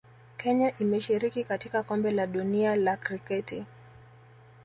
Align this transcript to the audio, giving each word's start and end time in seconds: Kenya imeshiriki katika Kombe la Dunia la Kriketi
Kenya 0.37 0.71
imeshiriki 0.79 1.43
katika 1.43 1.83
Kombe 1.83 2.11
la 2.11 2.27
Dunia 2.27 2.75
la 2.75 2.97
Kriketi 2.97 3.65